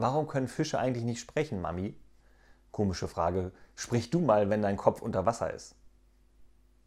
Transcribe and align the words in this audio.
Warum 0.00 0.28
können 0.28 0.48
Fische 0.48 0.78
eigentlich 0.78 1.04
nicht 1.04 1.20
sprechen, 1.20 1.60
Mami? 1.60 1.94
Komische 2.70 3.06
Frage. 3.06 3.52
Sprich 3.74 4.08
du 4.08 4.20
mal, 4.20 4.48
wenn 4.48 4.62
dein 4.62 4.78
Kopf 4.78 5.02
unter 5.02 5.26
Wasser 5.26 5.52
ist. 5.52 5.74